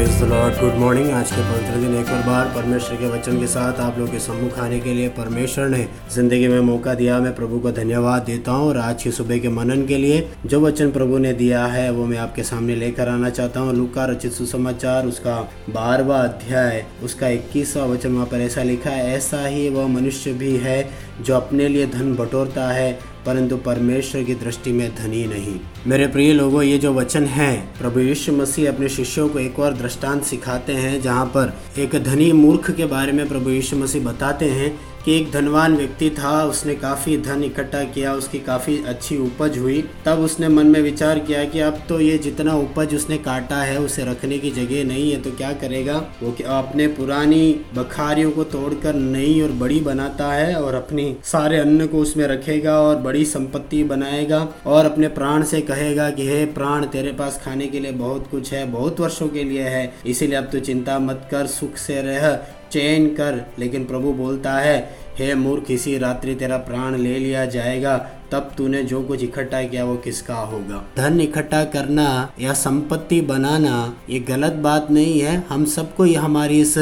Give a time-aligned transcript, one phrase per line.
[0.00, 3.80] Lord good morning आज के पवित्र दिन एक और बार परमेश्वर के वचन के साथ
[3.80, 7.58] आप लोग के सम्मुख आने के लिए परमेश्वर ने ज़िंदगी में मौका दिया। मैं प्रभु
[7.60, 11.18] को धन्यवाद देता हूँ और आज की सुबह के मनन के लिए जो वचन प्रभु
[11.18, 15.36] ने दिया है, वो मैं आपके सामने लेकर आना चाहता हूँ। लुका रचित सुसमाचार, उसका
[15.70, 20.56] बारवा अध्याय, उसका इक्कीसवा वचन वहाँ पर ऐसा लिखा है, ऐसा ही वह मनुष्य भी
[20.56, 20.88] है
[21.20, 26.32] जो अपने लिए धन बटोरता है परंतु परमेश्वर की दृष्टि में धनी नहीं। मेरे प्रिय
[26.32, 30.72] लोगों, ये जो वचन है, प्रभु यीशु मसीह अपने शिष्यों को एक और दृष्टांत सिखाते
[30.72, 35.16] हैं, जहाँ पर एक धनी मूर्ख के बारे में प्रभु यीशु मसीह बताते हैं कि
[35.16, 40.18] एक धनवान व्यक्ति था, उसने काफ़ी धन इकट्ठा किया, उसकी काफ़ी अच्छी उपज हुई। तब
[40.18, 44.04] उसने मन में विचार किया कि अब तो ये जितना उपज उसने काटा है, उसे
[44.04, 45.96] रखने की जगह नहीं है तो क्या करेगा?
[46.22, 51.86] वो अपने पुरानी बखारियों को तोड़कर नई और बड़ी बनाता है और अपनी सारे अन्न
[51.86, 56.86] को उसमें रखेगा और बड़ी संपत्ति बनाएगा और अपने प्राण से कहेगा कि, हे प्राण,
[56.86, 60.44] तेरे पास खाने के लिए बहुत कुछ है, बहुत वर्षों के लिए है। इसीलिए अब
[60.44, 62.38] तो चिंता मत कर, सुख से रह।
[62.72, 64.78] चैन कर, लेकिन प्रभु बोलता है,
[65.18, 67.96] हे मूर्ख, इसी रात्रि तेरा प्राण ले लिया जाएगा,
[68.32, 70.82] तब तूने जो कुछ इकट्ठा किया वो किसका होगा?
[70.96, 76.60] धन इकट्ठा करना या संपत्ति बनाना, ये गलत बात नहीं है। हम सबको ये हमारी
[76.60, 76.76] इस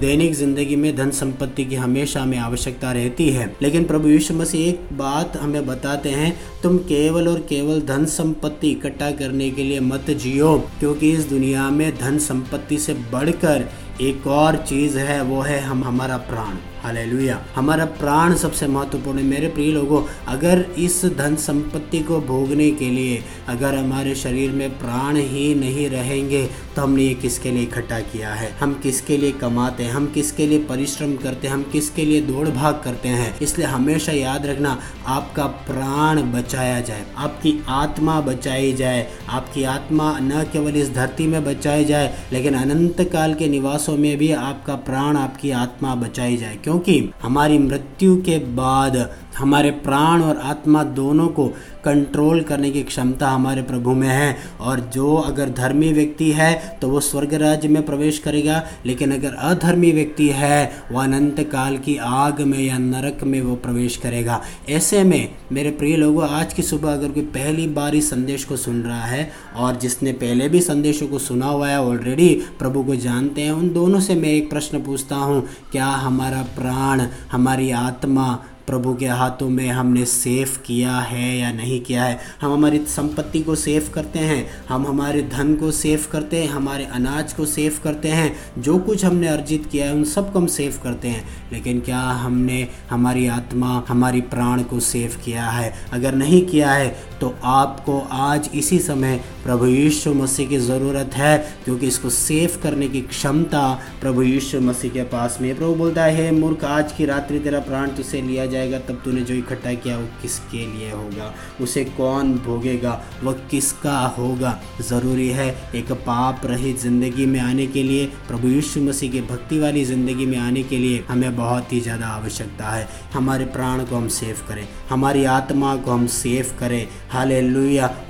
[0.00, 4.68] दैनिक ज़िंदगी में धन संपत्ति की हमेशा हमें आवश्यकता रहती है। लेकिन प्रभु यीशु मसीह
[4.68, 9.80] एक बात हमें बताते हैं, तुम केवल और केवल धन संपत्ति इकट्ठा करने के लिए
[9.80, 13.68] मत जियो, क्योंकि इस दुनिया में धन संपत्ति से बढ़कर
[14.00, 19.24] एक और चीज़ है वो है हम हमारा प्राण। हालेलुया। हमारा प्राण सबसे महत्वपूर्ण है।
[19.24, 24.78] मेरे प्रिय लोगों, अगर इस धन संपत्ति को भोगने के लिए अगर हमारे शरीर में
[24.78, 28.50] प्राण ही नहीं रहेंगे तो हमने ये किसके लिए इकट्ठा किया है?
[28.60, 29.90] हम किसके लिए कमाते हैं?
[29.90, 31.54] हम किसके लिए परिश्रम करते हैं?
[31.54, 33.38] हम किसके लिए दौड़ भाग करते हैं?
[33.40, 40.42] इसलिए हमेशा याद रखना, आपका प्राण बचाया जाए, आपकी आत्मा बचाई जाए। आपकी आत्मा न
[40.52, 45.16] केवल इस धरती में बचाई जाए, लेकिन अनंत काल के निवासों में भी आपका प्राण,
[45.16, 48.96] आपकी आत्मा बचाई जाए। क्योंकि हमारी मृत्यु के बाद
[49.40, 51.46] हमारे प्राण और आत्मा दोनों को
[51.84, 56.88] कंट्रोल करने की क्षमता हमारे प्रभु में है। और जो अगर धर्मी व्यक्ति है तो
[56.88, 61.96] वो स्वर्ग राज्य में प्रवेश करेगा। लेकिन अगर अधर्मी व्यक्ति है वह अनंत काल की
[61.98, 66.62] आग में या नरक में वो प्रवेश करेगा। ऐसे में मेरे प्रिय लोगों, आज की
[66.62, 70.60] सुबह अगर कोई पहली बार इस संदेश को सुन रहा है, और जिसने पहले भी
[70.60, 74.50] संदेशों को सुना हुआ है ऑलरेडी प्रभु को जानते हैं, उन दोनों से मैं एक
[74.50, 75.42] प्रश्न पूछता हूँ,
[75.72, 78.32] क्या हमारा प्राण, हमारी आत्मा
[78.70, 82.18] प्रभु के हाथों में हमने सेव किया है या नहीं किया है?
[82.40, 86.84] हम हमारी संपत्ति को सेव करते हैं, हम हमारे धन को सेव करते हैं, हमारे
[86.92, 90.80] अनाज को सेव करते हैं, जो कुछ हमने अर्जित किया है उन सबको हम सेव
[90.84, 95.72] करते हैं। लेकिन क्या हमने हमारी आत्मा, हमारी प्राण को सेव किया है?
[95.92, 96.88] अगर नहीं किया है
[97.20, 102.88] तो आपको आज इसी समय प्रभु यीशु मसीह की ज़रूरत है, क्योंकि इसको सेव करने
[102.88, 103.62] की क्षमता
[104.00, 107.88] प्रभु यीशु मसीह के पास में प्रभु बोलता है मूर्ख, आज की रात्रि तेरा प्राण
[107.90, 111.32] तुझसे लिया जाएगा, तब तूने जो इकट्ठा किया वो किसके लिए होगा?
[111.60, 112.92] उसे कौन भोगेगा?
[113.22, 114.58] वह किसका होगा?
[114.82, 119.58] ज़रूरी है एक पाप रहित ज़िंदगी में आने के लिए, प्रभु यीशु मसीह की भक्ति
[119.58, 123.96] वाली ज़िंदगी में आने के लिए हमें बहुत ही ज़्यादा आवश्यकता है। हमारे प्राण को
[123.96, 127.28] हम सेव करें, हमारी आत्मा को हम सेव करें। हाल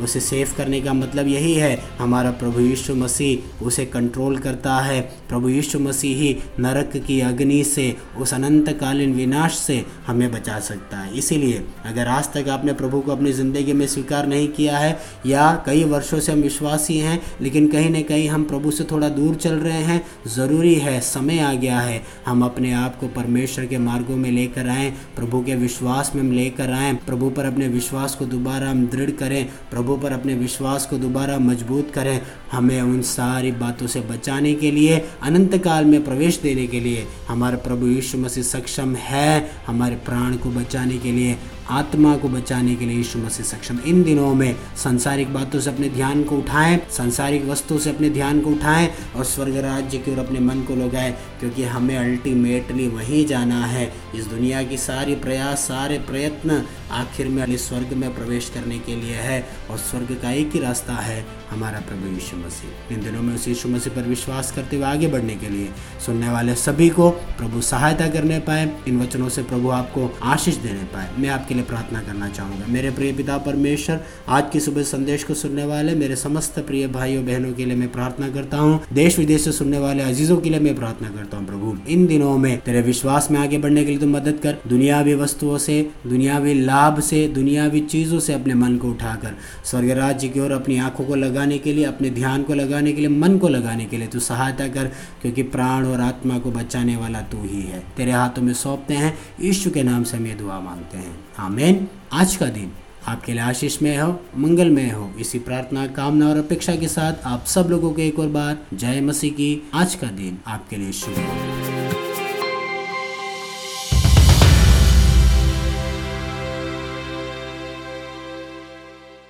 [0.00, 5.00] उसे सेव करने का मतलब यही है, हमारा प्रभु यीशु मसीह उसे कंट्रोल करता है।
[5.28, 10.99] प्रभु यीशु मसीह ही नरक की अग्नि से, उस अनंतकालीन विनाश से हमें बचा सकता
[10.99, 14.99] है। इसीलिए अगर आज तक आपने प्रभु को अपनी ज़िंदगी में स्वीकार नहीं किया है,
[15.27, 19.09] या कई वर्षों से हम विश्वासी हैं, लेकिन कहीं ना कहीं हम प्रभु से थोड़ा
[19.09, 23.67] दूर चल रहे हैं, ज़रूरी है, समय आ गया है, हम अपने आप को परमेश्वर
[23.67, 27.69] के मार्गों में लेकर आएँ, प्रभु के विश्वास में हम लेकर आएँ, प्रभु पर अपने
[27.69, 32.21] विश्वास को दोबारा हम दृढ़ करें, प्रभु पर अपने विश्वास को दोबारा मज़बूत करें,
[32.53, 37.07] हमें उन सारी बातों से बचाने के लिए, अनंत काल में प्रवेश देने के लिए
[37.29, 41.39] हमारा प्रभु यीशु मसीह सक्षम है, हमारे प्राण को बचाने के लिए,
[41.71, 45.89] आत्मा को बचाने के लिए यीशु मसीह सक्षम। इन दिनों में सांसारिक बातों से अपने
[45.89, 50.19] ध्यान को उठाएँ, सांसारिक वस्तुओं से अपने ध्यान को उठाएँ और स्वर्ग राज्य की ओर
[50.19, 55.59] अपने मन को लगाएँ, क्योंकि हमें अल्टीमेटली वहीं जाना है। इस दुनिया की सारी प्रयास,
[55.59, 59.41] सारे प्रयत्न आखिर में अली स्वर्ग में प्रवेश करने के लिए है
[59.71, 63.47] और स्वर्ग का एक ही रास्ता है हमारा प्रभु यीशु मसीह। इन दिनों में उस
[63.48, 65.69] यीशु मसीह पर विश्वास करते हुए आगे बढ़ने के लिए,
[66.07, 70.84] सुनने वाले सभी को प्रभु सहायता करने पाए, इन वचनों से प्रभु आपको आशीष देने
[70.84, 75.25] पाए। मैं आपके लिए प्रार्थना करना चाहूँगा। मेरे प्रिय पिता परमेश्वर, आज की सुबह संदेश
[75.25, 79.19] को सुनने वाले मेरे समस्त प्रिय भाइयों, बहनों के लिए मैं प्रार्थना करता हूँ। देश
[79.19, 82.59] विदेश से सुनने वाले अजीजों के लिए मैं प्रार्थना करता हूँ प्रभु। इन दिनों में
[82.60, 86.78] तेरे विश्वास में आगे बढ़ने के लिए तू मदद कर। दुनियावी वस्तुओं से, दुनियावी लाभ
[87.00, 91.15] से, दुनियावी चीज़ों से अपने मन को उठाकर स्वर्ग राज्य की ओर अपनी आँखों को
[91.15, 94.21] लगाने के लिए, अपने ध्यान को लगाने के लिए, मन को लगाने के लिए तू
[94.21, 94.86] सहायता कर,
[95.22, 99.18] क्योंकि प्राण और आत्मा को बचाने वाला तू ही है। तेरे हाथों में सौंपते हैं,
[99.41, 102.72] यीशु के नाम से हम ये दुआ मांगते हैं। आमीन। आज का दिन
[103.06, 107.44] आपके लिए आशीष में हो, मंगलमय हो। इसी प्रार्थना, कामना और अपेक्षा के साथ आप
[107.47, 111.15] सब लोगों को एक और बार जय मसीह की आज का दिन आपके लिए शुभ
[111.15, 111.79] हो।